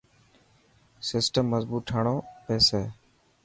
سسٽم 1.09 1.45
مظبوت 1.53 1.83
ٺاڻو 1.89 2.15
پيسي. 2.45 2.81